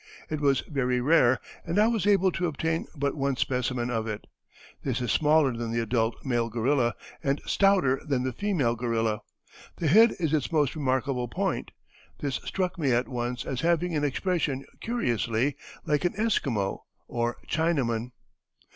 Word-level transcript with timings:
It 0.31 0.41
was 0.41 0.61
very 0.61 0.99
rare, 0.99 1.39
and 1.63 1.77
I 1.77 1.85
was 1.87 2.07
able 2.07 2.31
to 2.31 2.47
obtain 2.47 2.87
but 2.95 3.13
one 3.13 3.35
specimen 3.35 3.91
of 3.91 4.07
it. 4.07 4.25
This 4.81 4.99
is 4.99 5.11
smaller 5.11 5.53
than 5.55 5.69
the 5.71 5.79
adult 5.79 6.15
male 6.25 6.49
gorilla, 6.49 6.95
and 7.23 7.39
stouter 7.45 8.01
than 8.03 8.23
the 8.23 8.33
female 8.33 8.75
gorilla. 8.75 9.19
The 9.75 9.85
head 9.89 10.15
is 10.19 10.33
its 10.33 10.51
most 10.51 10.75
remarkable 10.75 11.27
point. 11.27 11.69
This 12.19 12.37
struck 12.43 12.79
me 12.79 12.91
at 12.91 13.07
once 13.07 13.45
as 13.45 13.61
having 13.61 13.95
an 13.95 14.03
expression 14.03 14.65
curiously 14.79 15.55
like 15.85 16.03
an 16.03 16.15
Esquimau 16.17 16.79
or 17.07 17.37
Chinaman." 17.47 18.09